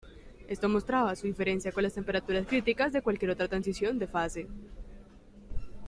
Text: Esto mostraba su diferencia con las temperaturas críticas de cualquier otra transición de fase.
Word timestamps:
Esto 0.47 0.67
mostraba 0.67 1.15
su 1.15 1.27
diferencia 1.27 1.71
con 1.71 1.83
las 1.83 1.93
temperaturas 1.93 2.47
críticas 2.47 2.91
de 2.91 3.03
cualquier 3.03 3.29
otra 3.29 3.47
transición 3.47 3.99
de 3.99 4.07
fase. 4.07 4.47